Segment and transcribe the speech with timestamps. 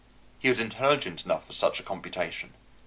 [0.39, 2.55] He was intelligent enough for such a computation.